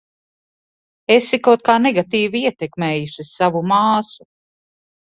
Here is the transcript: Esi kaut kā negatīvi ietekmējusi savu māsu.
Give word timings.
Esi 1.17 1.39
kaut 1.49 1.65
kā 1.69 1.75
negatīvi 1.83 2.43
ietekmējusi 2.49 3.31
savu 3.37 3.67
māsu. 3.75 4.31